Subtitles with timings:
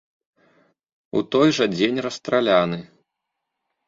[1.19, 2.79] У той жа дзень расстраляны.